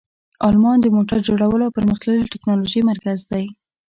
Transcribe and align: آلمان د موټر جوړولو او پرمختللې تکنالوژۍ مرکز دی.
آلمان 0.47 0.77
د 0.81 0.85
موټر 0.95 1.19
جوړولو 1.27 1.65
او 1.67 1.75
پرمختللې 1.77 2.31
تکنالوژۍ 2.33 2.81
مرکز 2.91 3.19
دی. 3.31 3.45